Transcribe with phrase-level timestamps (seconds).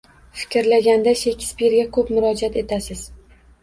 [0.43, 3.09] —Fikrlaganda Shekspirga ko‘p murojaat etasiz